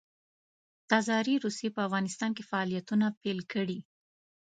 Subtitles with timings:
[0.89, 3.79] تزاري روسیې په افغانستان کې فعالیتونه پیل کړي.